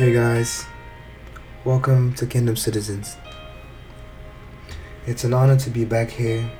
[0.00, 0.64] Hey guys,
[1.62, 3.18] welcome to Kingdom Citizens.
[5.06, 6.50] It's an honor to be back here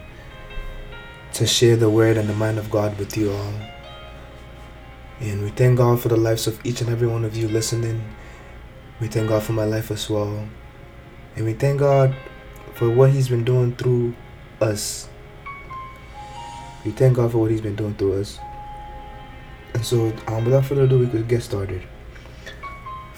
[1.33, 3.55] to share the word and the mind of God with you all.
[5.21, 8.05] And we thank God for the lives of each and every one of you listening.
[9.01, 10.47] We thank God for my life as well.
[11.35, 12.15] And we thank God
[12.75, 14.15] for what He's been doing through
[14.61, 15.09] us.
[16.85, 18.39] We thank God for what He's been doing through us.
[19.73, 21.89] And so, um, without further ado, we could get started.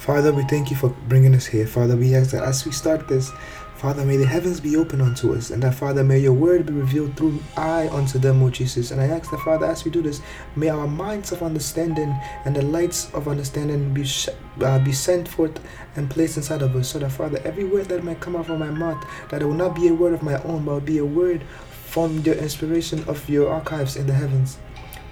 [0.02, 1.64] Father, we thank you for bringing us here.
[1.64, 3.30] Father, we ask that as we start this,
[3.76, 6.72] Father, may the heavens be open unto us, and that, Father, may your word be
[6.72, 8.90] revealed through I unto them, O Jesus.
[8.90, 10.20] And I ask that, Father, as we do this,
[10.56, 12.12] may our minds of understanding
[12.44, 14.28] and the lights of understanding be, sh-
[14.60, 15.60] uh, be sent forth
[15.94, 18.58] and placed inside of us, so that, Father, every word that might come out from
[18.58, 20.98] my mouth, that it will not be a word of my own, but will be
[20.98, 24.58] a word from the inspiration of your archives in the heavens.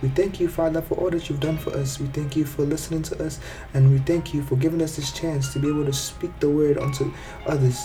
[0.03, 2.01] We thank you, Father, for all that you've done for us.
[2.01, 3.39] We thank you for listening to us,
[3.75, 6.49] and we thank you for giving us this chance to be able to speak the
[6.49, 7.13] word unto
[7.47, 7.79] others.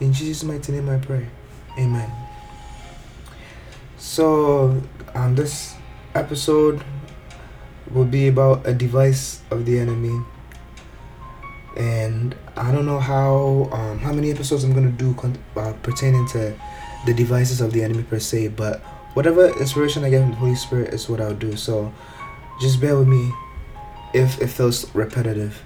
[0.00, 1.28] In Jesus' mighty name I pray.
[1.78, 2.10] Amen.
[3.96, 4.82] So,
[5.14, 5.74] um, this
[6.14, 6.82] episode
[7.92, 10.24] will be about a device of the enemy.
[11.76, 16.26] And I don't know how um, how many episodes I'm gonna do con- uh, pertaining
[16.28, 16.54] to
[17.06, 18.80] the devices of the enemy per se, but
[19.14, 21.56] whatever inspiration I get from the Holy Spirit is what I'll do.
[21.56, 21.92] So
[22.60, 23.32] just bear with me
[24.12, 25.62] if it feels repetitive.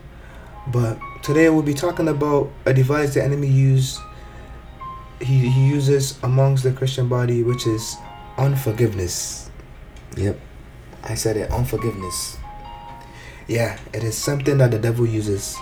[0.68, 3.98] But today we'll be talking about a device the enemy use
[5.20, 7.96] he, he uses amongst the Christian body, which is
[8.36, 9.50] unforgiveness.
[10.16, 10.38] Yep.
[11.04, 12.36] I said it, unforgiveness.
[13.46, 15.56] Yeah, it is something that the devil uses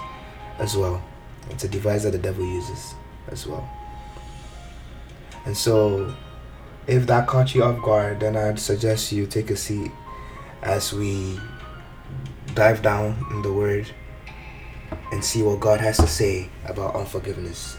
[0.58, 1.02] as well.
[1.50, 2.94] It's a device that the devil uses
[3.28, 3.68] as well.
[5.44, 6.14] And so
[6.86, 9.90] if that caught you off guard, then I'd suggest you take a seat
[10.62, 11.38] as we
[12.54, 13.90] dive down in the Word
[15.12, 17.76] and see what God has to say about unforgiveness.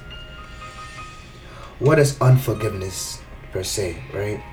[1.80, 4.44] What is unforgiveness per se, right?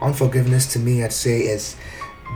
[0.00, 1.76] Unforgiveness to me, I'd say, is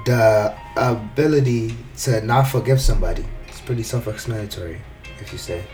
[0.04, 3.24] the ability to not forgive somebody.
[3.48, 4.80] It's pretty self explanatory,
[5.20, 5.64] if you say.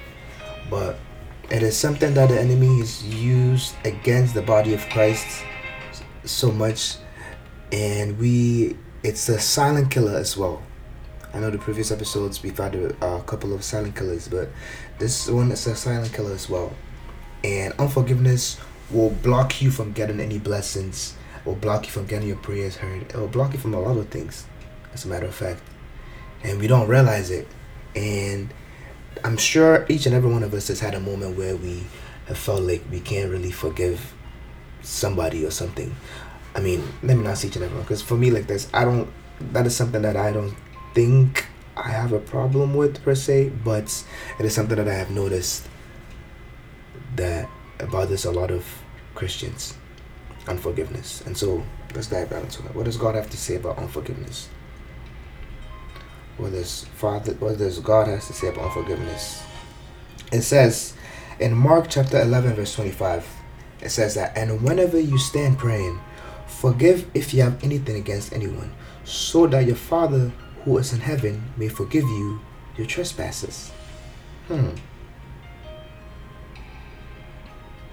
[0.70, 0.98] But
[1.50, 5.42] it is something that the enemy has used against the body of Christ
[6.24, 6.96] so much
[7.72, 10.62] and we it's a silent killer as well.
[11.32, 14.48] I know the previous episodes we've had a, a couple of silent killers but
[14.98, 16.72] this one is a silent killer as well.
[17.42, 18.58] And unforgiveness
[18.90, 21.14] will block you from getting any blessings
[21.44, 23.96] will block you from getting your prayers heard it will block you from a lot
[23.96, 24.46] of things
[24.92, 25.62] as a matter of fact.
[26.42, 27.48] And we don't realize it.
[27.94, 28.52] And
[29.24, 31.82] i'm sure each and every one of us has had a moment where we
[32.26, 34.14] have felt like we can't really forgive
[34.82, 35.94] somebody or something.
[36.54, 39.08] I mean, let me not say and everyone, because for me, like this, I don't.
[39.52, 40.54] That is something that I don't
[40.94, 41.46] think
[41.76, 44.04] I have a problem with per se, but
[44.38, 45.68] it is something that I have noticed
[47.16, 47.48] that
[47.90, 48.66] bothers a lot of
[49.14, 49.74] Christians,
[50.46, 51.22] unforgiveness.
[51.22, 51.64] And so
[51.94, 52.74] let's dive right into it.
[52.74, 54.48] What does God have to say about unforgiveness?
[56.36, 57.32] What does Father?
[57.34, 59.42] What does God has to say about unforgiveness?
[60.32, 60.94] It says
[61.38, 63.26] in Mark chapter eleven, verse twenty-five
[63.82, 66.00] it says that, and whenever you stand praying,
[66.46, 68.72] forgive if you have anything against anyone,
[69.04, 70.32] so that your Father
[70.64, 72.40] who is in heaven may forgive you
[72.76, 73.70] your trespasses.
[74.48, 74.70] Hmm.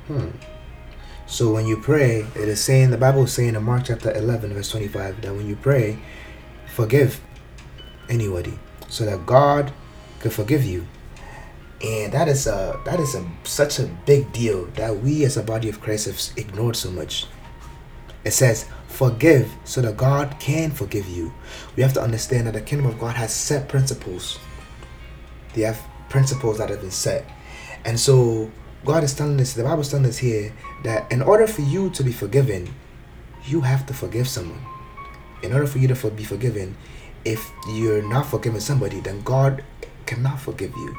[0.08, 0.30] Hmm.
[1.26, 4.53] So when you pray, it is saying, the Bible is saying in Mark chapter 11,
[4.53, 6.00] verse 25, that when you pray,
[6.68, 7.20] forgive
[8.09, 9.74] anybody, so that God
[10.20, 10.88] can forgive you
[11.84, 15.44] and that is a that is a such a big deal that we as a
[15.44, 17.28] body of Christ have ignored so much.
[18.24, 21.34] It says, "Forgive, so that God can forgive you."
[21.76, 24.40] We have to understand that the kingdom of God has set principles.
[25.54, 25.80] They have
[26.10, 27.30] principles that have been set,
[27.86, 28.52] and so
[28.86, 29.54] God is telling us.
[29.54, 32.74] The Bible is telling us here that in order for you to be forgiven,
[33.46, 34.62] you have to forgive someone.
[35.44, 36.76] In order for you to be forgiven,
[37.24, 39.64] if you're not forgiving somebody, then God
[40.06, 40.96] cannot forgive you.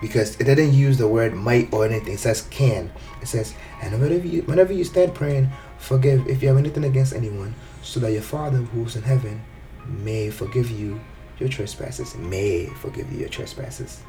[0.00, 2.14] Because it didn't use the word might or anything.
[2.14, 2.90] It says can.
[3.20, 7.12] It says, and whenever you whenever you stand praying, forgive if you have anything against
[7.12, 9.42] anyone, so that your Father who's in heaven
[9.86, 11.00] may forgive you
[11.38, 12.14] your trespasses.
[12.16, 14.02] May forgive you your trespasses.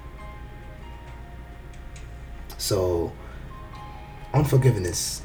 [2.58, 3.12] So,
[4.34, 5.22] unforgiveness.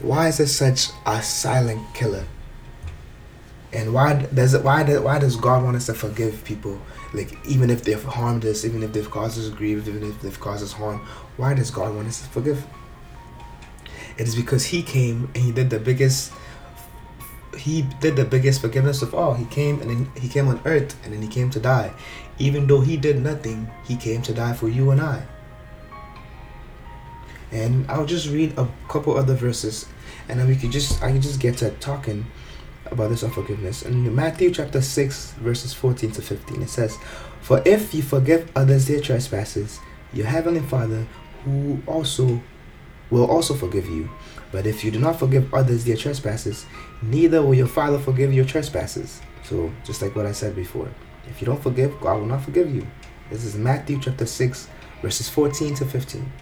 [0.00, 2.26] Why is it such a silent killer?
[3.72, 4.62] And why does it?
[4.62, 6.80] Why does why does God want us to forgive people?
[7.16, 10.38] Like even if they've harmed us, even if they've caused us grief, even if they've
[10.38, 10.98] caused us harm,
[11.38, 12.64] why does God want us to forgive?
[14.18, 16.32] It is because He came and He did the biggest
[17.56, 19.34] he did the biggest forgiveness of all.
[19.34, 21.92] He came and then he came on earth and then he came to die.
[22.38, 25.26] Even though he did nothing, he came to die for you and I.
[27.50, 29.86] And I'll just read a couple other verses
[30.28, 32.26] and then we could just I can just get to talking
[32.90, 33.82] about this unforgiveness.
[33.82, 36.96] In Matthew chapter 6 verses 14 to 15 it says,
[37.40, 39.78] "For if you forgive others their trespasses,
[40.12, 41.06] your heavenly Father
[41.44, 42.40] who also
[43.10, 44.10] will also forgive you.
[44.52, 46.66] But if you do not forgive others their trespasses,
[47.02, 49.20] neither will your Father forgive your trespasses.
[49.44, 50.88] So, just like what I said before,
[51.28, 52.86] if you don't forgive, God will not forgive you.
[53.30, 54.68] This is Matthew chapter 6,
[55.02, 56.32] verses 14 to 15.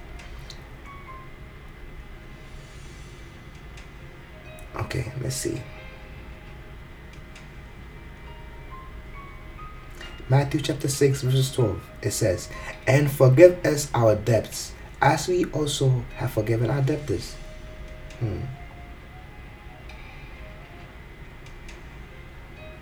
[4.76, 5.62] Okay, let's see.
[10.28, 11.80] Matthew chapter 6, verses 12.
[12.02, 12.48] It says,
[12.86, 14.72] And forgive us our debts
[15.02, 17.34] as we also have forgiven our debtors.
[18.20, 18.40] Hmm.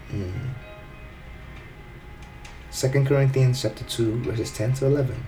[0.08, 0.48] Hmm.
[2.70, 5.26] Second Corinthians chapter 2 verses 10 to 11.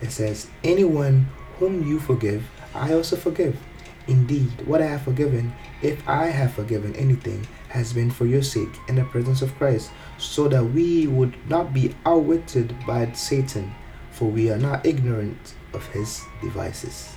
[0.00, 1.28] It says, Anyone
[1.58, 3.58] whom you forgive, I also forgive.
[4.06, 5.52] Indeed, what I have forgiven,
[5.82, 9.90] if I have forgiven anything, has been for your sake in the presence of Christ,
[10.18, 13.74] so that we would not be outwitted by Satan,
[14.10, 17.14] for we are not ignorant of his devices.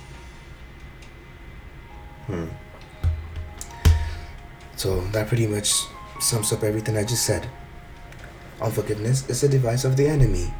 [2.26, 2.46] Hmm.
[4.76, 5.72] So that pretty much
[6.20, 7.48] sums up everything I just said.
[8.60, 10.52] Unforgiveness is a device of the enemy.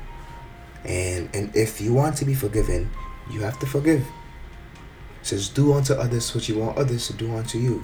[0.84, 2.90] And and if you want to be forgiven,
[3.30, 4.00] you have to forgive.
[4.00, 7.82] It says, do unto others what you want others to do unto you.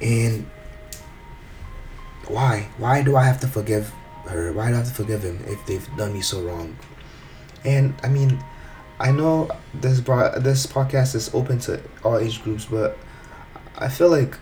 [0.00, 0.46] And
[2.28, 2.68] why?
[2.78, 3.92] Why do I have to forgive
[4.26, 4.52] her?
[4.52, 6.76] Why do I have to forgive him if they've done me so wrong?
[7.64, 8.42] And I mean,
[8.98, 12.96] I know this bro- this podcast is open to all age groups, but
[13.76, 14.36] I feel like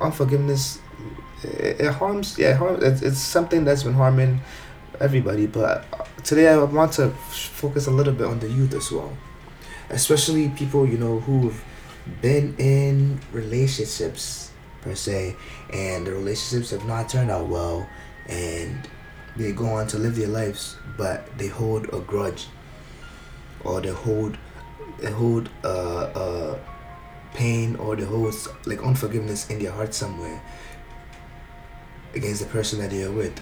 [0.00, 0.78] unforgiveness
[1.44, 2.38] it, it harms.
[2.38, 2.82] Yeah, it harms.
[2.82, 4.40] It's, it's something that's been harming
[5.00, 5.46] everybody.
[5.46, 9.16] But uh, today I want to focus a little bit on the youth as well,
[9.90, 11.62] especially people you know who've
[12.20, 14.51] been in relationships
[14.82, 15.36] per se,
[15.72, 17.88] and the relationships have not turned out well,
[18.28, 18.88] and
[19.36, 22.46] they go on to live their lives, but they hold a grudge
[23.64, 24.36] or they hold
[24.98, 26.58] they hold uh, uh,
[27.34, 28.34] pain or they hold
[28.66, 30.40] like unforgiveness in their heart somewhere
[32.14, 33.40] against the person that they are with.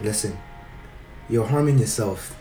[0.00, 0.38] Listen,
[1.28, 2.36] you're harming yourself.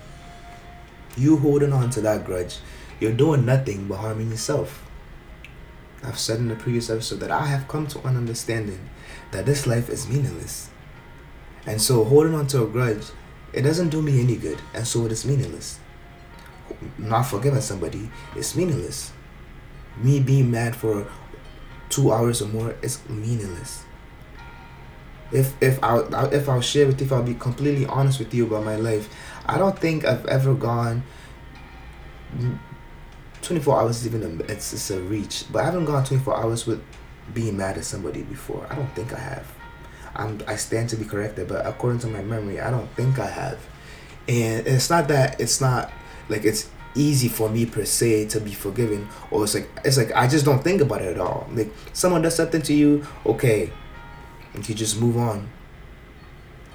[1.18, 2.57] You holding on to that grudge,
[3.00, 4.82] you're doing nothing but harming yourself.
[6.03, 8.89] I've said in the previous episode that I have come to an understanding
[9.31, 10.69] that this life is meaningless.
[11.65, 13.05] And so holding on to a grudge,
[13.53, 15.79] it doesn't do me any good, and so it is meaningless
[16.97, 19.11] not forgiving somebody is meaningless.
[20.01, 21.07] Me being mad for
[21.89, 23.83] two hours or more is meaningless.
[25.31, 26.00] If if I
[26.31, 29.09] if I'll share with you, if I'll be completely honest with you about my life,
[29.45, 31.03] I don't think I've ever gone.
[33.44, 36.24] Twenty four hours is even a, it's it's a reach, but I haven't gone twenty
[36.24, 36.81] four hours with
[37.34, 38.66] being mad at somebody before.
[38.69, 39.48] I don't think I have.
[40.16, 43.28] I'm I stand to be corrected, but according to my memory, I don't think I
[43.28, 43.60] have.
[44.28, 45.92] And it's not that it's not
[46.30, 50.12] like it's easy for me per se to be forgiven or it's like it's like
[50.16, 51.48] I just don't think about it at all.
[51.51, 53.72] Like someone does something to you, okay,
[54.54, 55.50] and you just move on.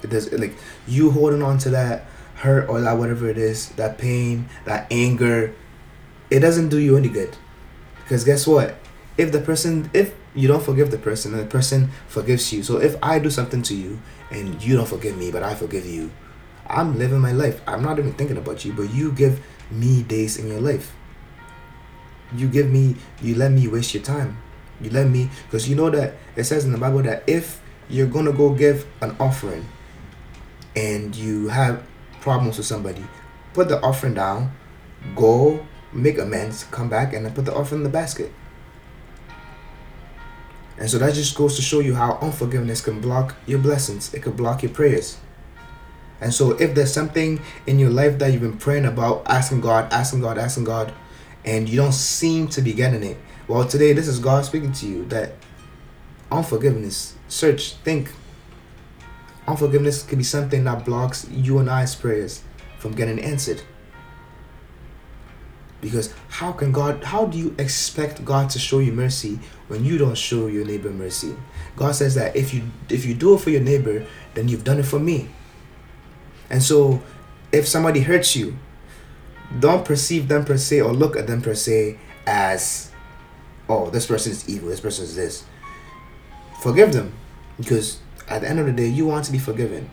[0.03, 0.55] It does like
[0.87, 2.05] you holding on to that
[2.35, 5.53] hurt or that whatever it is, that pain, that anger,
[6.29, 7.35] it doesn't do you any good.
[8.03, 8.75] Because guess what?
[9.17, 12.63] If the person if you don't forgive the person and the person forgives you.
[12.63, 13.99] So if I do something to you
[14.31, 16.11] and you don't forgive me but I forgive you,
[16.67, 17.61] I'm living my life.
[17.67, 20.95] I'm not even thinking about you, but you give me days in your life.
[22.35, 24.37] You give me, you let me waste your time.
[24.79, 28.07] You let me, because you know that it says in the Bible that if you're
[28.07, 29.67] to go give an offering
[30.75, 31.83] and you have
[32.21, 33.03] problems with somebody,
[33.53, 34.51] put the offering down,
[35.15, 38.31] go make amends, come back, and then put the offering in the basket.
[40.77, 44.13] And so that just goes to show you how unforgiveness can block your blessings.
[44.13, 45.17] It could block your prayers.
[46.21, 49.91] And so if there's something in your life that you've been praying about, asking God,
[49.91, 50.93] asking God, asking God,
[51.45, 53.17] and you don't seem to be getting it,
[53.47, 55.33] well, today this is God speaking to you that
[56.31, 58.11] unforgiveness, search, think.
[59.47, 62.43] Unforgiveness could be something that blocks you and I's prayers
[62.77, 63.63] from getting answered.
[65.81, 69.97] Because how can God, how do you expect God to show you mercy when you
[69.97, 71.35] don't show your neighbor mercy?
[71.75, 74.79] God says that if you if you do it for your neighbor, then you've done
[74.79, 75.29] it for me.
[76.49, 77.01] And so,
[77.51, 78.57] if somebody hurts you,
[79.59, 82.91] don't perceive them per se or look at them per se as,
[83.69, 85.43] oh, this person is evil, this person is this.
[86.59, 87.13] forgive them
[87.57, 89.89] because at the end of the day, you want to be forgiven.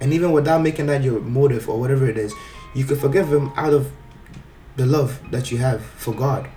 [0.00, 2.34] And even without making that your motive or whatever it is,
[2.74, 3.90] you can forgive them out of
[4.76, 6.48] the love that you have for God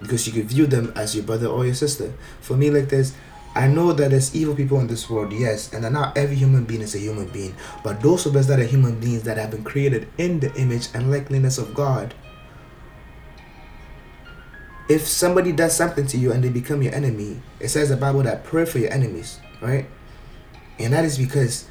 [0.00, 2.12] because you could view them as your brother or your sister.
[2.40, 3.14] For me, like this,
[3.54, 6.64] I know that there's evil people in this world, yes, and that not every human
[6.64, 7.54] being is a human being,
[7.84, 10.88] but those of us that are human beings that have been created in the image
[10.94, 12.14] and likeness of God,
[14.88, 18.22] if somebody does something to you and they become your enemy, it says the Bible
[18.22, 19.86] that pray for your enemies, right?
[20.78, 21.66] And that is because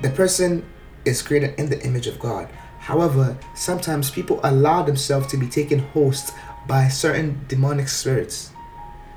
[0.00, 0.64] the person
[1.04, 2.48] is created in the image of God.
[2.82, 6.34] However, sometimes people allow themselves to be taken host
[6.66, 8.50] by certain demonic spirits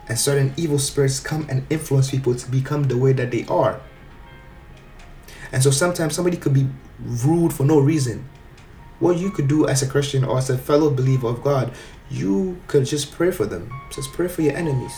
[0.07, 3.81] and certain evil spirits come and influence people to become the way that they are.
[5.51, 6.67] And so sometimes somebody could be
[6.99, 8.29] rude for no reason.
[8.99, 11.73] What you could do as a Christian or as a fellow believer of God,
[12.09, 13.71] you could just pray for them.
[13.91, 14.93] Just pray for your enemies.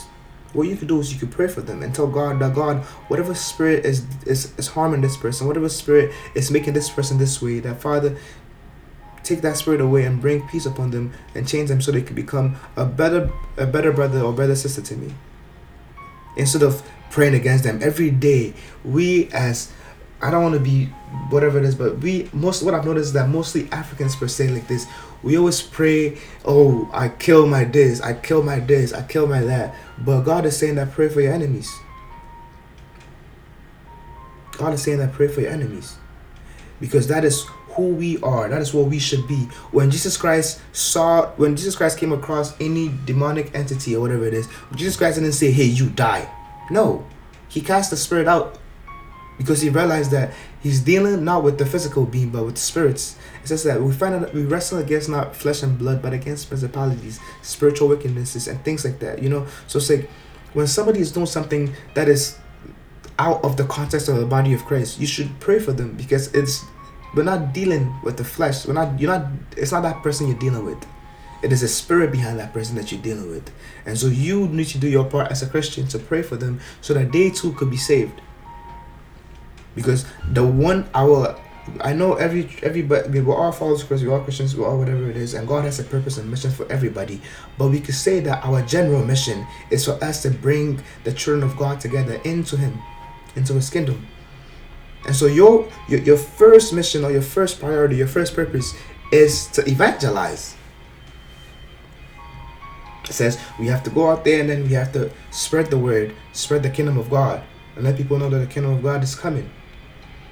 [0.54, 2.84] What you could do is you could pray for them and tell God that God,
[3.10, 7.42] whatever spirit is is, is harming this person, whatever spirit is making this person this
[7.42, 8.18] way, that Father,
[9.28, 12.16] take that spirit away and bring peace upon them and change them so they can
[12.16, 15.14] become a better a better brother or better sister to me.
[16.36, 18.54] Instead of praying against them every day
[18.84, 19.72] we as
[20.22, 20.86] i don't want to be
[21.30, 24.50] whatever it is but we most what i've noticed is that mostly africans per se
[24.50, 24.86] like this
[25.24, 29.42] we always pray oh i kill my this i kill my this i kill my
[29.42, 29.74] that.
[29.98, 31.72] But god is saying that pray for your enemies.
[34.52, 35.98] God is saying that pray for your enemies.
[36.80, 37.46] Because that is
[37.78, 38.50] who we are.
[38.50, 39.48] That is what we should be.
[39.72, 44.34] When Jesus Christ saw, when Jesus Christ came across any demonic entity or whatever it
[44.34, 46.30] is, Jesus Christ didn't say, hey, you die.
[46.70, 47.06] No.
[47.48, 48.60] He cast the spirit out
[49.38, 53.16] because he realized that he's dealing not with the physical being but with spirits.
[53.44, 56.50] It says that we find out we wrestle against not flesh and blood but against
[56.50, 59.22] principalities, spiritual wickednesses, and things like that.
[59.22, 60.10] You know, so it's like
[60.54, 62.38] when somebody is doing something that is
[63.20, 66.34] out of the context of the body of Christ, you should pray for them because
[66.34, 66.66] it's
[67.16, 68.66] we're not dealing with the flesh.
[68.66, 69.00] We're not.
[69.00, 69.32] You're not.
[69.56, 70.86] It's not that person you're dealing with.
[71.44, 73.52] It is a spirit behind that person that you're dealing with,
[73.86, 76.60] and so you need to do your part as a Christian to pray for them
[76.82, 78.22] so that they too could be saved.
[79.76, 81.40] Because the one our
[81.82, 85.10] I know every everybody we're all followers of Christ, we're all Christians, we're all whatever
[85.10, 87.22] it is, and God has a purpose and mission for everybody.
[87.58, 91.44] But we could say that our general mission is for us to bring the children
[91.44, 92.82] of God together into Him,
[93.36, 94.08] into His kingdom.
[95.06, 98.74] And so your, your your first mission or your first priority, your first purpose
[99.12, 100.56] is to evangelize.
[103.06, 105.78] It says we have to go out there and then we have to spread the
[105.78, 107.42] word, spread the kingdom of God,
[107.76, 109.50] and let people know that the kingdom of God is coming.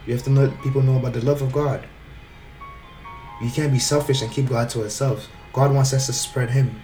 [0.05, 1.87] We have to let people know about the love of God.
[3.41, 5.27] We can't be selfish and keep God to ourselves.
[5.53, 6.81] God wants us to spread Him.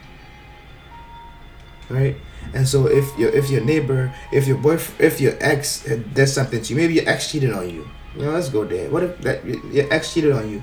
[1.90, 2.16] Right?
[2.54, 5.84] And so if your if your neighbor, if your boyfriend, if your ex
[6.14, 7.88] does something to you, maybe your ex cheated on you.
[8.16, 8.90] You know, let's go there.
[8.90, 10.62] What if that your ex cheated on you,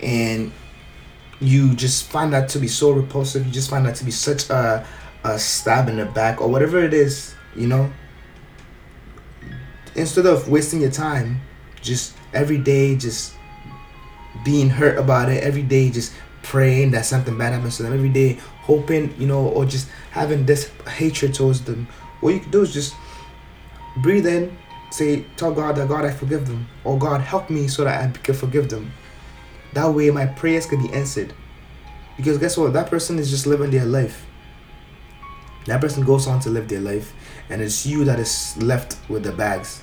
[0.00, 0.52] and
[1.40, 3.46] you just find that to be so repulsive?
[3.46, 4.86] You just find that to be such a
[5.24, 7.34] a stab in the back or whatever it is.
[7.54, 7.92] You know.
[9.94, 11.40] Instead of wasting your time,
[11.80, 13.34] just every day, just
[14.44, 16.12] being hurt about it every day, just
[16.46, 20.46] praying that something bad happens to them every day, hoping, you know, or just having
[20.46, 21.88] this hatred towards them.
[22.20, 22.94] What you can do is just
[23.96, 24.56] breathe in,
[24.90, 28.18] say, tell God that God, I forgive them, or God, help me so that I
[28.18, 28.92] can forgive them.
[29.72, 31.34] That way, my prayers can be answered.
[32.16, 32.72] Because guess what?
[32.72, 34.24] That person is just living their life.
[35.66, 37.12] That person goes on to live their life,
[37.50, 39.82] and it's you that is left with the bags.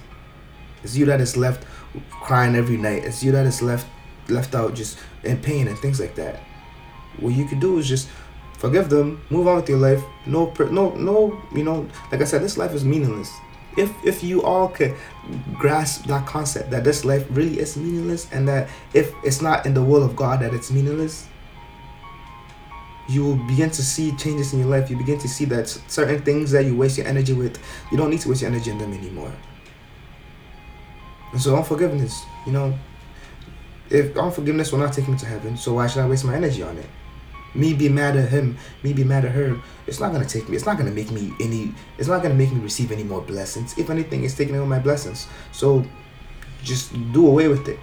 [0.81, 1.67] It's you that is left
[2.09, 3.03] crying every night.
[3.03, 3.85] It's you that is left
[4.29, 6.39] left out just in pain and things like that
[7.19, 8.09] what you could do is just
[8.57, 10.01] forgive them, move on with your life.
[10.25, 11.41] No, no, no.
[11.53, 13.31] You know, like I said, this life is meaningless.
[13.75, 14.95] If if you all could
[15.53, 19.73] grasp that concept that this life really is meaningless, and that if it's not in
[19.73, 21.27] the will of God that it's meaningless,
[23.09, 24.89] you will begin to see changes in your life.
[24.89, 27.59] You begin to see that certain things that you waste your energy with,
[27.91, 29.33] you don't need to waste your energy on them anymore.
[31.31, 32.77] And so unforgiveness, you know,
[33.89, 36.61] if unforgiveness will not take me to heaven, so why should I waste my energy
[36.63, 36.85] on it?
[37.55, 40.55] Me be mad at him, me be mad at her, it's not gonna take me.
[40.55, 41.73] It's not gonna make me any.
[41.97, 43.77] It's not gonna make me receive any more blessings.
[43.77, 45.27] If anything, it's taking away my blessings.
[45.51, 45.85] So,
[46.63, 47.79] just do away with it.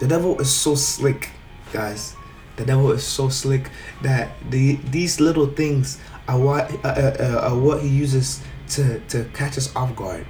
[0.00, 1.30] The devil is so slick,
[1.72, 2.14] guys.
[2.56, 3.70] The devil is so slick
[4.02, 9.00] that the these little things are what uh, uh, uh, are what he uses to
[9.08, 10.26] to catch us off guard.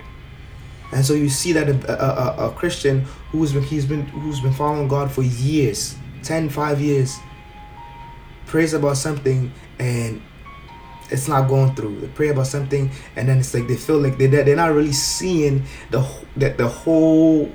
[0.92, 3.00] And so you see that a, a, a, a Christian
[3.30, 7.18] who's been he's been who's been following God for years 10, 5 years,
[8.46, 10.22] prays about something and
[11.10, 12.00] it's not going through.
[12.00, 14.92] They pray about something, and then it's like they feel like they they're not really
[14.92, 17.52] seeing the that the whole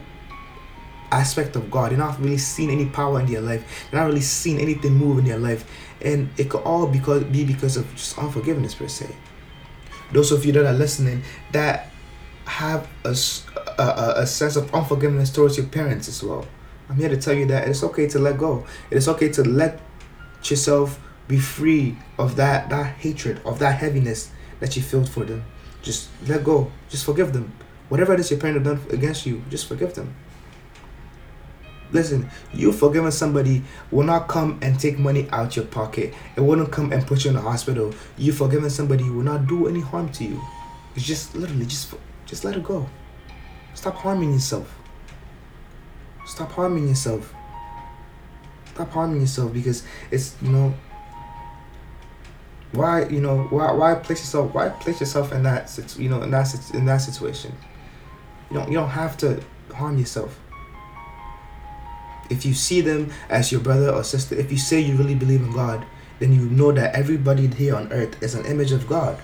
[1.12, 1.92] aspect of God.
[1.92, 3.88] They're not really seeing any power in their life.
[3.92, 5.70] They're not really seeing anything move in their life,
[6.02, 9.14] and it could all because be because of just unforgiveness per se.
[10.12, 11.92] Those of you that are listening that
[12.46, 13.16] have a,
[13.82, 16.46] a, a sense of unforgiveness towards your parents as well.
[16.90, 18.66] I'm here to tell you that it's okay to let go.
[18.90, 19.80] It is okay to let
[20.50, 25.44] yourself be free of that that hatred, of that heaviness that you felt for them.
[25.82, 26.72] Just let go.
[26.90, 27.54] Just forgive them.
[27.90, 30.16] Whatever it is your parent have done against you, just forgive them.
[31.92, 36.14] Listen, you forgiving somebody will not come and take money out your pocket.
[36.38, 37.94] It wouldn't come and put you in the hospital.
[38.18, 40.42] You forgiving somebody will not do any harm to you.
[40.96, 41.94] It's just literally just
[42.26, 42.90] just let it go.
[43.74, 44.74] Stop harming yourself.
[46.26, 47.34] Stop harming yourself.
[48.82, 50.74] Stop harming yourself because it's you know
[52.72, 56.32] why you know why why place yourself why place yourself in that you know in
[56.32, 57.56] that in that situation.
[58.50, 60.40] You don't you don't have to harm yourself
[62.32, 65.42] if you see them as your brother or sister, if you say you really believe
[65.42, 65.86] in God,
[66.20, 69.20] then you know that everybody here on earth is an image of God.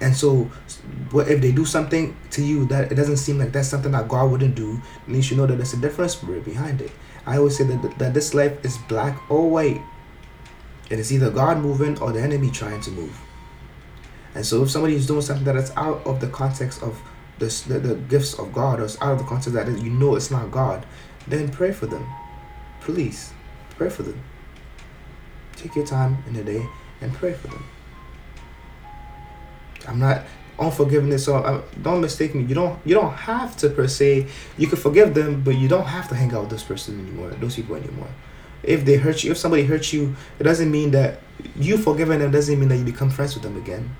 [0.00, 0.50] And so,
[1.10, 4.08] what if they do something to you that it doesn't seem like that's something that
[4.08, 4.82] God wouldn't do?
[5.08, 6.90] Then you know that there's a different spirit behind it.
[7.26, 9.82] I always say that that this life is black or white.
[10.88, 13.18] It is either God moving or the enemy trying to move.
[14.34, 17.00] And so, if somebody is doing something that is out of the context of
[17.38, 20.14] the, the, the gifts of God, or it's out of the context that you know
[20.14, 20.86] it's not God,
[21.26, 22.06] then pray for them.
[22.80, 23.32] Please,
[23.70, 24.22] pray for them.
[25.56, 26.64] Take your time in the day
[27.00, 27.64] and pray for them.
[29.88, 30.22] I'm not
[30.58, 31.24] unforgiveness.
[31.24, 32.44] So uh, don't mistake me.
[32.44, 34.28] You don't you don't have to per se.
[34.58, 37.30] You can forgive them, but you don't have to hang out with this person anymore.
[37.30, 38.08] Those people anymore.
[38.62, 41.20] If they hurt you, if somebody hurts you, it doesn't mean that
[41.56, 43.94] you forgiving them doesn't mean that you become friends with them again.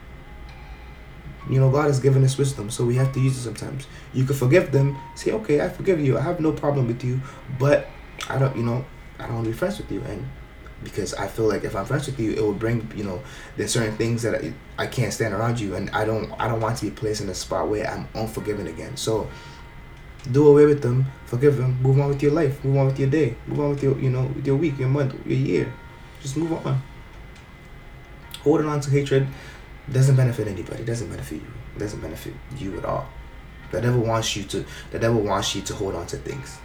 [1.49, 3.87] You know, God has given us wisdom, so we have to use it sometimes.
[4.13, 6.19] You can forgive them, say, okay, I forgive you.
[6.19, 7.21] I have no problem with you,
[7.61, 7.89] but
[8.29, 8.85] I don't, you know,
[9.21, 10.03] I don't want to be friends with you.
[10.03, 10.29] And
[10.85, 13.23] because I feel like if I'm friends with you, it will bring, you know,
[13.57, 16.61] there's certain things that I, I can't stand around you, and I don't, I don't
[16.61, 18.97] want to be placed in a spot where I'm unforgiving again.
[18.97, 19.29] So
[20.31, 23.09] do away with them, forgive them, move on with your life, move on with your
[23.09, 25.73] day, move on with your, you know, your week, your month, your year.
[26.21, 26.83] Just move on.
[28.43, 29.27] Holding on to hatred
[29.91, 30.85] doesn't benefit anybody.
[30.85, 31.53] Doesn't benefit you.
[31.79, 33.09] Doesn't benefit you at all.
[33.71, 34.65] The devil wants you to.
[34.93, 36.59] The devil wants you to hold on to things,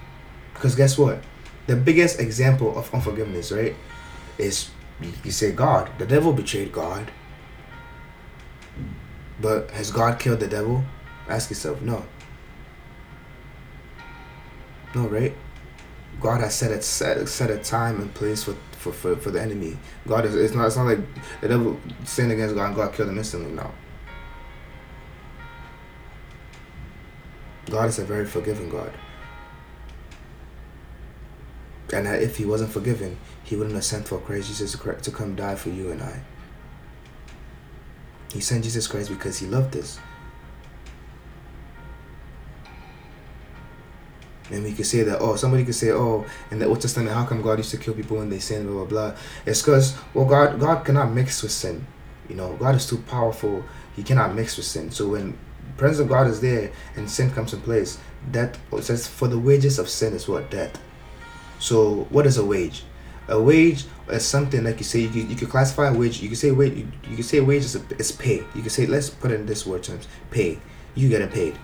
[0.54, 1.24] because guess what?
[1.68, 3.76] The biggest example of unforgiveness, right,
[4.42, 4.70] is
[5.24, 5.90] you say God.
[5.98, 7.12] The devil betrayed God.
[9.40, 10.84] But has God killed the devil?
[11.28, 12.06] Ask yourself, no.
[14.94, 15.36] No, right?
[16.20, 19.42] God has set a set, set a time and place for for, for, for the
[19.42, 19.78] enemy.
[20.08, 21.00] God is it's not it's not like
[21.42, 23.52] the devil sinned against God and God killed him instantly.
[23.52, 23.72] No.
[27.70, 28.92] God is a very forgiving God.
[31.94, 35.36] And that if he wasn't forgiven, he wouldn't have sent for Christ Jesus to come
[35.36, 36.22] die for you and I.
[38.32, 40.00] He sent Jesus Christ because he loved us.
[44.50, 47.26] And we could say that, oh, somebody could say, oh, in the Old Testament, how
[47.26, 49.18] come God used to kill people when they sin, blah, blah, blah.
[49.46, 51.88] It's because, well, God, God cannot mix with sin.
[52.28, 53.64] You know, God is too powerful.
[53.96, 54.92] He cannot mix with sin.
[54.92, 55.38] So when
[55.78, 57.98] presence of God is there and sin comes in place,
[58.32, 60.52] that says, for the wages of sin is what?
[60.52, 60.80] Death.
[61.62, 62.84] So what is a wage?
[63.28, 66.28] A wage is something like you say, you could, you could classify a wage, you
[66.28, 68.44] could say wage, you, you could say wage is, a, is pay.
[68.56, 70.60] You could say, let's put in this word terms, pay.
[70.96, 71.58] You getting paid.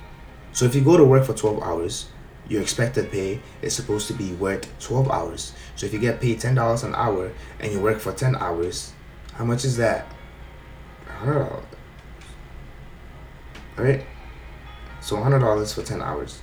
[0.53, 2.09] So if you go to work for 12 hours,
[2.47, 5.53] your expected pay is supposed to be worth 12 hours.
[5.75, 8.93] So if you get paid $10 an hour and you work for 10 hours,
[9.33, 10.05] how much is that?
[11.23, 11.63] $100.
[13.77, 14.05] Right?
[15.01, 16.41] So $100 for 10 hours.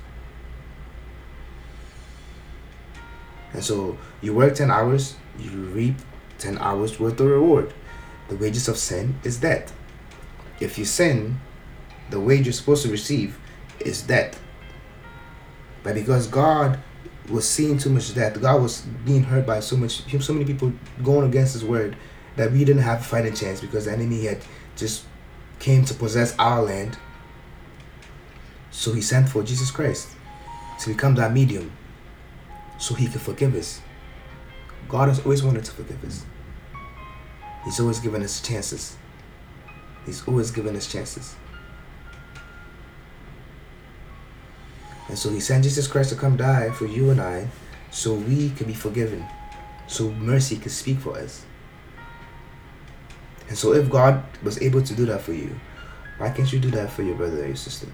[3.54, 5.96] And so you work 10 hours, you reap
[6.38, 7.72] 10 hours worth of reward.
[8.28, 9.72] The wages of sin is death.
[10.60, 11.40] If you sin,
[12.10, 13.38] the wage you're supposed to receive
[13.80, 14.40] is death.
[15.82, 16.80] But because God
[17.30, 20.72] was seeing too much death, God was being hurt by so much, so many people
[21.02, 21.96] going against His word,
[22.36, 24.38] that we didn't have a fighting chance because the enemy had
[24.76, 25.04] just
[25.58, 26.98] came to possess our land.
[28.70, 30.08] So He sent for Jesus Christ
[30.80, 31.70] to become that medium,
[32.78, 33.80] so He could forgive us.
[34.88, 36.24] God has always wanted to forgive us.
[37.64, 38.96] He's always given us chances.
[40.04, 41.34] He's always given us chances.
[45.08, 47.48] And so he sent Jesus Christ to come die for you and I
[47.90, 49.24] so we could be forgiven.
[49.86, 51.44] So mercy could speak for us.
[53.48, 55.54] And so, if God was able to do that for you,
[56.16, 57.86] why can't you do that for your brother or your sister?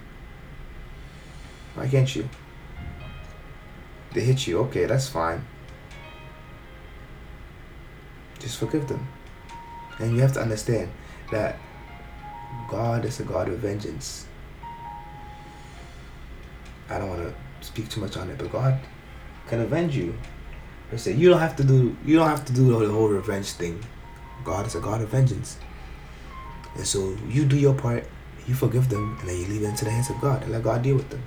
[1.74, 2.28] Why can't you?
[4.12, 5.44] They hit you, okay, that's fine.
[8.38, 9.07] Just forgive them.
[9.99, 10.90] And you have to understand
[11.31, 11.59] that
[12.68, 14.27] God is a God of vengeance.
[16.88, 17.35] I don't want to
[17.66, 18.79] speak too much on it, but God
[19.49, 20.14] can avenge you.
[20.92, 23.53] I say you don't have to do you don't have to do the whole revenge
[23.53, 23.85] thing.
[24.44, 25.59] God is a God of vengeance.
[26.77, 28.07] And so you do your part,
[28.49, 30.62] you forgive them, and then you leave it into the hands of God and let
[30.62, 31.23] God deal with them.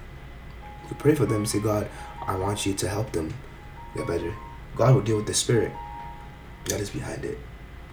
[0.89, 1.89] You pray for them say, God,
[2.27, 3.33] I want you to help them
[3.95, 4.33] get better.
[4.75, 5.71] God will deal with the spirit
[6.65, 7.37] that is behind it.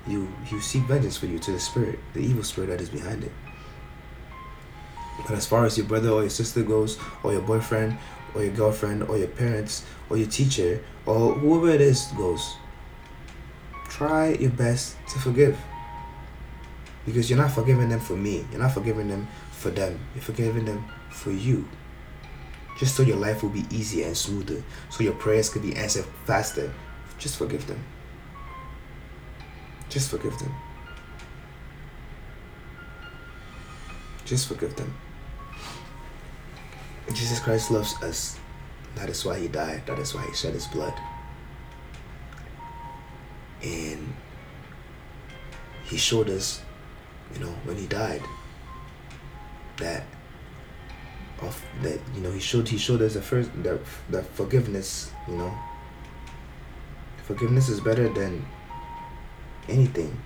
[0.07, 3.25] You you seek vengeance for you to the spirit, the evil spirit that is behind
[3.25, 3.33] it.
[5.27, 7.99] But as far as your brother or your sister goes, or your boyfriend,
[8.35, 12.57] or your girlfriend, or your parents, or your teacher, or whoever it is goes,
[13.89, 15.59] try your best to forgive.
[17.05, 18.45] Because you're not forgiving them for me.
[18.51, 19.99] You're not forgiving them for them.
[20.15, 21.69] You're forgiving them for you.
[22.81, 24.63] Just so your life will be easier and smoother.
[24.89, 26.73] So your prayers could be answered faster.
[27.19, 27.85] Just forgive them.
[29.91, 30.55] Just forgive them.
[34.25, 34.95] Just forgive them.
[37.13, 38.39] Jesus Christ loves us.
[38.95, 39.83] That is why he died.
[39.85, 40.95] That is why he shed his blood.
[43.63, 44.15] And
[45.85, 46.63] he showed us,
[47.35, 48.23] you know, when he died,
[49.77, 50.07] that
[51.43, 53.79] of that you know he showed he showed us the first the,
[54.11, 55.53] the forgiveness you know
[57.25, 58.45] forgiveness is better than
[59.69, 60.17] anything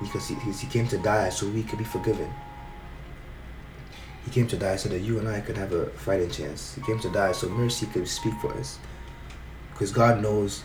[0.00, 2.32] because he, he came to die so we could be forgiven
[4.24, 6.74] he came to die so that you and I could have a fighting chance.
[6.74, 8.78] He came to die so mercy could speak for us.
[9.72, 10.62] Because God knows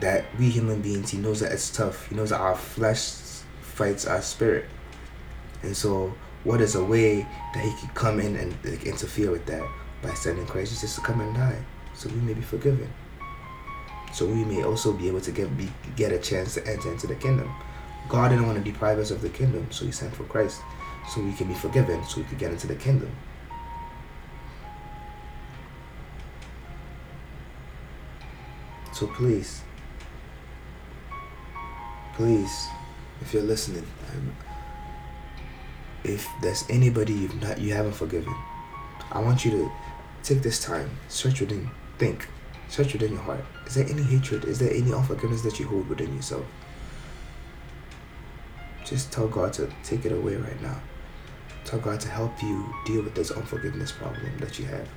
[0.00, 2.08] that we human beings, He knows that it's tough.
[2.08, 3.00] He knows that our flesh
[3.60, 4.66] fights our spirit.
[5.62, 6.12] And so,
[6.46, 9.68] what is a way that He could come in and like, interfere with that?
[10.02, 11.58] By sending Christ Jesus to come and die
[11.96, 12.88] so we may be forgiven.
[14.12, 17.06] So we may also be able to get, be, get a chance to enter into
[17.06, 17.52] the kingdom.
[18.08, 20.60] God didn't want to deprive us of the kingdom, so He sent for Christ
[21.08, 23.10] so we can be forgiven, so we could get into the kingdom.
[28.92, 29.62] So please,
[32.14, 32.68] please,
[33.20, 34.34] if you're listening, um,
[36.08, 38.34] if there's anybody you've not you haven't forgiven,
[39.10, 39.72] I want you to
[40.22, 42.28] take this time, search within, think,
[42.68, 43.44] search within your heart.
[43.66, 44.44] Is there any hatred?
[44.44, 46.44] Is there any unforgiveness that you hold within yourself?
[48.84, 50.80] Just tell God to take it away right now.
[51.64, 54.88] Tell God to help you deal with this unforgiveness problem that you have.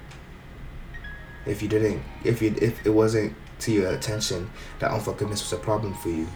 [1.45, 5.62] If you didn't, if you, if it wasn't to your attention that unforgiveness was a
[5.62, 6.28] problem for you,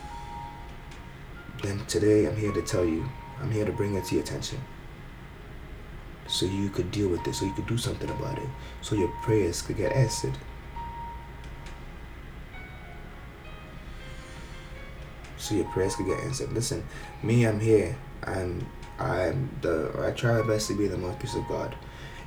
[1.61, 3.07] then today I'm here to tell you,
[3.39, 4.59] I'm here to bring it to your attention.
[6.27, 8.47] So you could deal with it, so you could do something about it,
[8.81, 10.37] so your prayers could get answered.
[15.37, 16.53] So your prayers could get answered.
[16.53, 16.83] Listen,
[17.21, 17.97] me, I'm here.
[18.23, 18.65] I'm
[18.97, 21.75] I'm the I try my best to be the mouthpiece of God.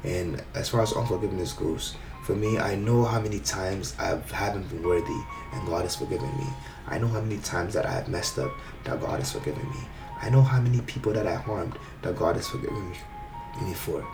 [0.05, 4.69] And as far as unforgiveness goes, for me, I know how many times I haven't
[4.69, 5.21] been worthy
[5.53, 6.47] and God has forgiven me.
[6.87, 8.53] I know how many times that I have messed up
[8.85, 9.81] that God has forgiven me.
[10.23, 12.93] I know how many people that I harmed that God has forgiven
[13.63, 14.07] me for.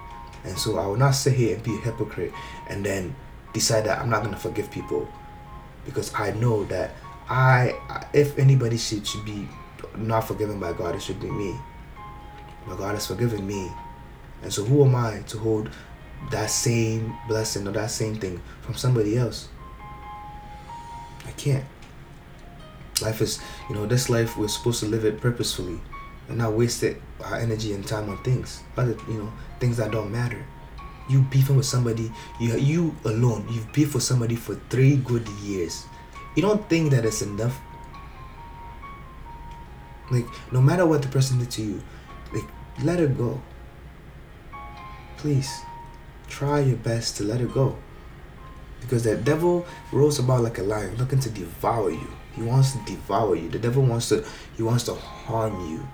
[0.44, 2.32] And so I will not sit here and be a hypocrite
[2.68, 3.14] and then
[3.52, 5.08] decide that I'm not going to forgive people
[5.84, 6.94] because I know that
[7.28, 7.74] I,
[8.12, 9.48] if anybody should, should be
[9.96, 11.56] not forgiven by God, it should be me.
[12.66, 13.70] But God has forgiven me.
[14.42, 15.70] And so who am I to hold
[16.30, 19.48] that same blessing or that same thing from somebody else?
[21.26, 21.64] I can't.
[23.00, 25.80] Life is, you know, this life we're supposed to live it purposefully
[26.28, 29.90] and not waste it, our energy and time on things, other, you know, things that
[29.90, 30.44] don't matter.
[31.08, 35.84] You beefing with somebody, you you alone, you've beefed with somebody for three good years.
[36.36, 37.60] You don't think that it's enough.
[40.10, 41.82] Like no matter what the person did to you,
[42.32, 42.48] like,
[42.82, 43.40] let it go.
[45.16, 45.50] Please,
[46.28, 47.76] try your best to let it go.
[48.80, 52.08] Because the devil rolls about like a lion looking to devour you.
[52.34, 53.48] He wants to devour you.
[53.48, 54.24] The devil wants to
[54.56, 55.86] he wants to harm you.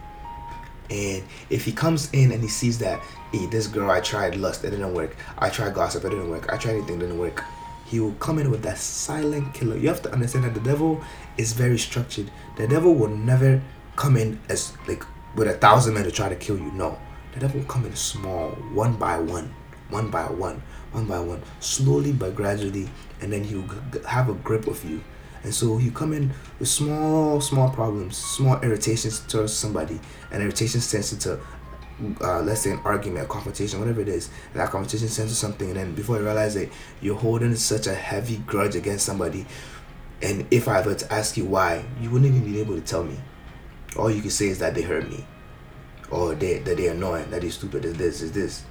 [0.90, 3.00] And if he comes in and he sees that,
[3.32, 5.16] hey, this girl I tried lust, it didn't work.
[5.38, 6.52] I tried gossip, it didn't work.
[6.52, 7.44] I tried anything, didn't work.
[7.86, 9.76] He will come in with that silent killer.
[9.76, 11.02] You have to understand that the devil
[11.36, 12.30] is very structured.
[12.56, 13.62] The devil will never
[13.96, 16.70] come in as like with a thousand men to try to kill you.
[16.72, 16.98] No.
[17.34, 19.54] The devil will come in small, one by one,
[19.90, 22.88] one by one, one by one, slowly but gradually,
[23.20, 23.68] and then he'll
[24.06, 25.02] have a grip of you.
[25.48, 29.98] And so you come in with small, small problems, small irritations towards somebody,
[30.30, 31.40] and irritation turns into,
[32.20, 34.28] uh, let's say, an argument, a confrontation, whatever it is.
[34.52, 37.86] And that confrontation turns to something, and then before you realize it, you're holding such
[37.86, 39.46] a heavy grudge against somebody.
[40.20, 43.02] And if I were to ask you why, you wouldn't even be able to tell
[43.02, 43.18] me.
[43.96, 45.24] All you can say is that they hurt me,
[46.10, 48.64] or they, that they're annoying, that they're stupid, is this, is this.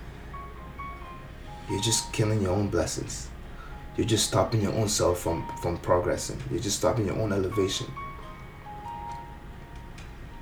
[1.71, 3.31] You're just killing your own blessings
[3.97, 6.41] you're just stopping your own self from from progressing.
[6.51, 7.87] You're just stopping your own elevation.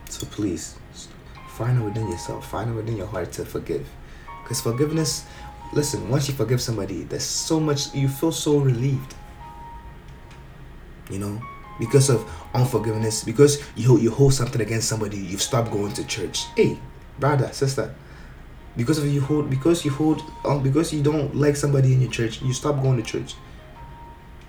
[0.09, 0.75] So please
[1.49, 2.49] find it within yourself.
[2.49, 3.87] Find it within your heart to forgive.
[4.43, 5.25] Because forgiveness
[5.73, 9.15] listen once you forgive somebody there's so much you feel so relieved.
[11.09, 11.41] You know?
[11.79, 16.45] Because of unforgiveness because you you hold something against somebody you've stopped going to church.
[16.57, 16.77] Hey
[17.19, 17.95] brother sister.
[18.75, 22.11] Because of you hold because you hold um, because you don't like somebody in your
[22.11, 23.35] church you stop going to church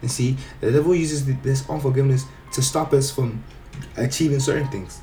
[0.06, 3.42] and see the devil uses this unforgiveness to stop us from
[3.96, 5.00] achieving certain things.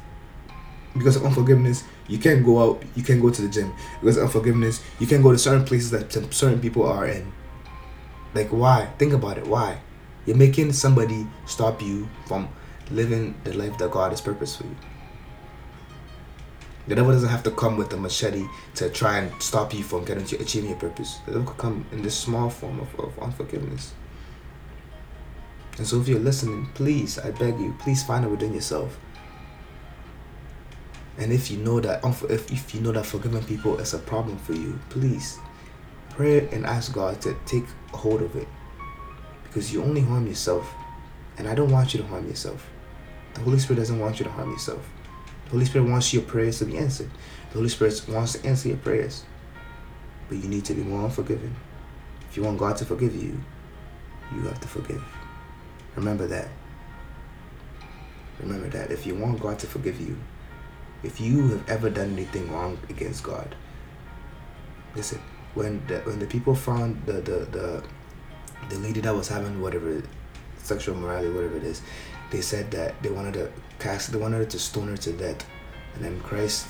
[0.94, 3.74] Because of unforgiveness you can't go out you can't go to the gym.
[4.00, 7.34] Because of unforgiveness you can't go to certain places that certain people are in.
[8.34, 8.88] Like why?
[8.98, 9.46] Think about it.
[9.46, 9.80] Why?
[10.26, 12.48] You're making somebody stop you from
[12.90, 14.76] living the life that god has purposed for you.
[16.88, 20.06] The devil doesn't have to come with a machete to try and stop you from
[20.06, 21.20] getting to achieving your purpose.
[21.26, 23.94] The devil could come in this small form of, of unforgiveness.
[25.78, 29.00] And so if you're listening, please, I beg you, please find it within yourself.
[31.18, 34.38] And if you know that if, if you know that forgiving people is a problem
[34.38, 35.40] for you, please
[36.10, 38.48] pray and ask God to take hold of it.
[39.44, 40.72] Because you only harm yourself.
[41.38, 42.68] And I don't want you to harm yourself.
[43.34, 44.88] The Holy Spirit doesn't want you to harm yourself.
[45.46, 47.10] The Holy Spirit wants your prayers to be answered.
[47.50, 49.24] The Holy Spirit wants to answer your prayers.
[50.30, 51.56] But you need to be more unforgiving.
[52.30, 53.40] If you want God to forgive you,
[54.34, 55.04] you have to forgive.
[55.96, 56.50] Remember that.
[58.40, 58.92] Remember that.
[58.92, 60.18] If you want God to forgive you,
[61.04, 63.56] if you have ever done anything wrong against God,
[64.96, 65.22] listen,
[65.54, 67.84] when the when the people found the the the,
[68.70, 70.02] the lady that was having whatever
[70.58, 71.82] sexual morality, whatever it is,
[72.32, 75.46] they said that they wanted to cast, they wanted to stone her to death.
[75.96, 76.68] And then Christ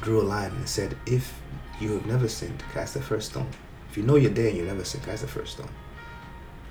[0.00, 1.40] drew a line and said, if
[1.80, 3.48] you have never sinned, cast the first stone.
[3.90, 5.70] If you know you're there and you never sinned, cast the first stone.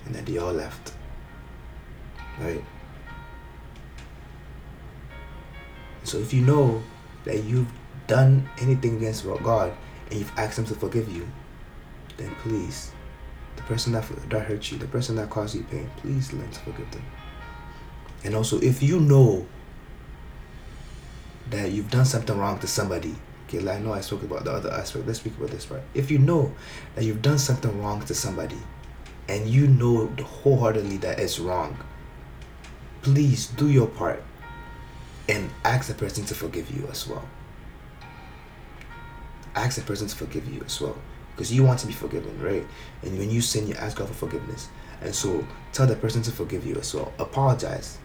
[0.05, 0.93] And then they all left.
[2.39, 2.63] Right?
[6.03, 6.83] So if you know
[7.23, 7.71] that you've
[8.07, 9.73] done anything against God
[10.09, 11.27] and you've asked Him to forgive you,
[12.17, 12.91] then please,
[13.55, 16.59] the person that, that hurt you, the person that caused you pain, please learn to
[16.59, 17.03] forgive them.
[18.23, 19.45] And also, if you know
[21.49, 23.15] that you've done something wrong to somebody,
[23.47, 25.05] okay, like I know I spoke about the other aspect.
[25.07, 25.81] Let's speak about this part.
[25.93, 26.53] If you know
[26.95, 28.57] that you've done something wrong to somebody,
[29.27, 31.77] and you know wholeheartedly that it's wrong,
[33.05, 34.23] please do your part
[35.29, 37.23] and ask the person to forgive you as well.
[39.53, 40.97] Ask the person to forgive you as well.
[41.31, 42.65] Because you want to be forgiven, right?
[43.03, 44.69] And when you sin, you ask God for forgiveness.
[45.01, 47.13] And so tell the person to forgive you as well.
[47.19, 47.99] Apologize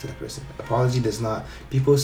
[0.00, 0.44] to the person.
[0.58, 1.96] Apology does not people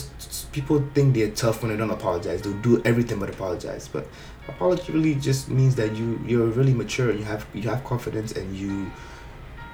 [0.52, 2.40] people think they're tough when they don't apologize.
[2.40, 3.86] They'll do everything but apologize.
[3.86, 4.08] But
[4.48, 8.32] apology really just means that you you're really mature and you have you have confidence
[8.32, 8.90] and you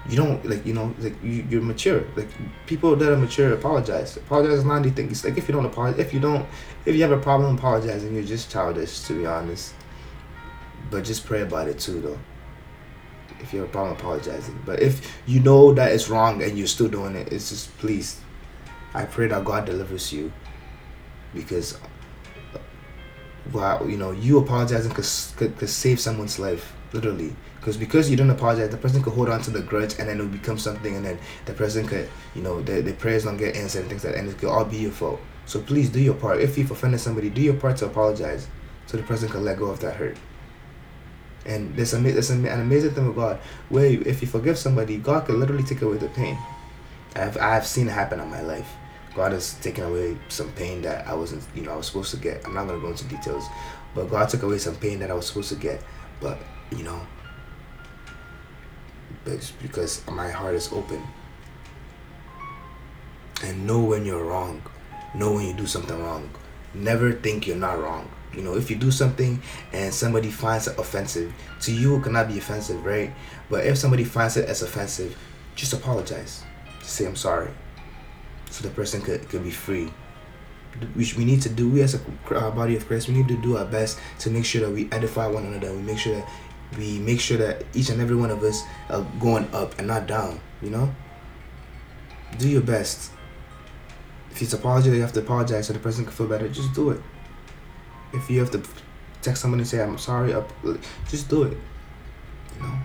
[0.09, 2.29] you don't like you know like you, you're mature like
[2.67, 6.01] people that are mature apologize apologize is not anything it's like if you don't apologize
[6.01, 6.47] if you don't
[6.87, 9.75] if you have a problem apologizing you're just childish to be honest
[10.91, 12.19] but just pray about it too though
[13.41, 14.59] if you have a problem apologizing.
[14.65, 18.21] But if you know that it's wrong and you're still doing it, it's just please.
[18.95, 20.33] I pray that God delivers you,
[21.33, 21.79] because,
[22.55, 22.59] uh,
[23.53, 27.35] well, you know, you apologizing could, could, could save someone's life literally.
[27.61, 30.19] Because because you don't apologize, the person could hold on to the grudge and then
[30.19, 33.37] it will become something, and then the person could, you know, the, the prayers don't
[33.37, 35.21] get answered and things like that, and it could all be your fault.
[35.45, 36.41] So please do your part.
[36.41, 38.49] If you've offended somebody, do your part to apologize,
[38.87, 40.17] so the person can let go of that hurt.
[41.45, 45.27] And there's, a, there's an amazing thing with God where if you forgive somebody, God
[45.27, 46.39] can literally take away the pain.
[47.15, 48.71] I've, I've seen it happen in my life.
[49.15, 52.17] God has taken away some pain that I wasn't, you know, I was supposed to
[52.17, 52.45] get.
[52.47, 53.45] I'm not going to go into details,
[53.95, 55.83] but God took away some pain that I was supposed to get.
[56.21, 56.39] But,
[56.71, 57.01] you know,
[59.25, 61.03] but because my heart is open.
[63.43, 64.63] And know when you're wrong.
[65.15, 66.31] Know when you do something wrong.
[66.75, 68.09] Never think you're not wrong.
[68.35, 72.29] You know, if you do something and somebody finds it offensive, to you it cannot
[72.29, 73.13] be offensive, right?
[73.49, 75.17] But if somebody finds it as offensive,
[75.57, 76.45] just apologize.
[76.79, 77.51] Just say I'm sorry.
[78.51, 79.93] So the person could, could be free.
[80.95, 81.99] Which we need to do, we as a
[82.31, 85.27] body of Christ, we need to do our best to make sure that we edify
[85.27, 85.73] one another.
[85.73, 86.29] We make sure that
[86.79, 90.07] we make sure that each and every one of us are going up and not
[90.07, 90.95] down, you know?
[92.39, 93.11] do your best.
[94.31, 96.49] If it's apology, you have to apologize so the person can feel better.
[96.49, 97.01] Just do it.
[98.13, 98.63] If you have to
[99.23, 100.35] text someone and say I'm sorry,
[101.09, 101.59] just do it.
[102.57, 102.79] You know,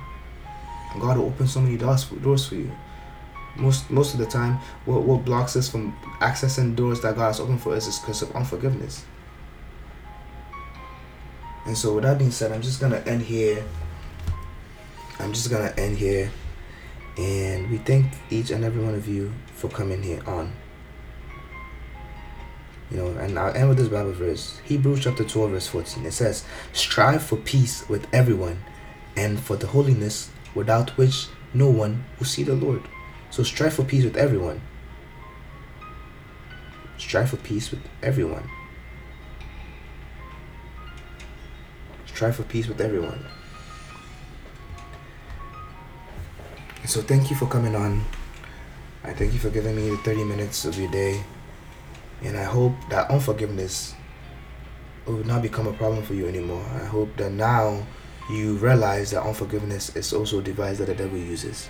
[0.94, 2.72] and God will open so many doors for, doors for you.
[3.56, 7.40] Most most of the time, what what blocks us from accessing doors that God has
[7.40, 9.06] opened for us is because of unforgiveness.
[11.66, 13.64] And so, with that being said, I'm just gonna end here.
[15.20, 16.32] I'm just gonna end here,
[17.18, 20.52] and we thank each and every one of you for coming here on.
[22.92, 26.06] You know, and I'll end with this Bible verse Hebrews chapter 12, verse 14.
[26.06, 28.60] It says, Strive for peace with everyone
[29.16, 32.84] and for the holiness without which no one will see the Lord.
[33.32, 34.62] So strive for peace with everyone.
[36.98, 38.50] Strive for peace with everyone.
[42.16, 43.20] Strive for peace with everyone.
[46.86, 48.06] So thank you for coming on.
[49.04, 51.22] I thank you for giving me the 30 minutes of your day.
[52.24, 53.96] And I hope that unforgiveness
[55.06, 56.64] will not become a problem for you anymore.
[56.76, 57.86] I hope that now
[58.32, 61.70] you realize that unforgiveness is also a device that the devil uses.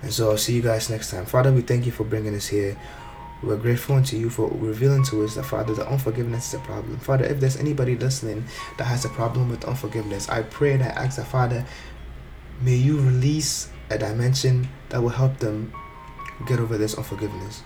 [0.00, 1.26] And so I'll see you guys next time.
[1.26, 2.78] Father, we thank you for bringing us here.
[3.42, 6.96] We're grateful unto you for revealing to us that, Father, that unforgiveness is a problem.
[6.98, 8.46] Father, if there's anybody listening
[8.78, 11.66] that has a problem with unforgiveness, I pray and I ask that, Father,
[12.62, 15.70] may you release a dimension that will help them
[16.46, 17.62] get over this unforgiveness.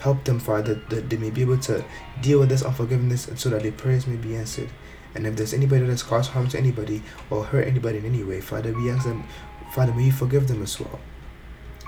[0.00, 1.82] Help them, Father, that they may be able to
[2.20, 4.68] deal with this unforgiveness so that their prayers may be answered.
[5.14, 8.42] And if there's anybody that's caused harm to anybody or hurt anybody in any way,
[8.42, 9.24] Father, we ask them,
[9.72, 11.00] Father, may you forgive them as well.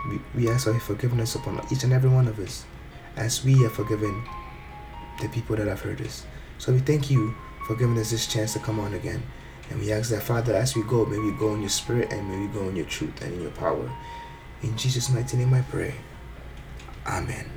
[0.09, 2.65] We, we ask for forgiveness upon each and every one of us
[3.19, 4.25] as we have forgiven
[5.21, 6.25] the people that have hurt us.
[6.59, 7.35] So we thank you
[7.67, 9.23] for giving us this chance to come on again.
[9.71, 12.29] And we ask that, Father, as we go, may we go in your spirit and
[12.29, 13.91] may we go in your truth and in your power.
[14.63, 15.95] In Jesus' mighty name I pray.
[17.07, 17.51] Amen.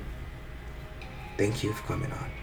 [1.38, 2.41] Thank you for coming on.